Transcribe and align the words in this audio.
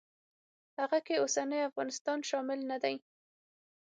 هغه 0.79 0.99
کې 1.05 1.21
اوسنی 1.23 1.59
افغانستان 1.69 2.19
شامل 2.29 2.59
نه 2.71 2.77
دی. 2.83 2.95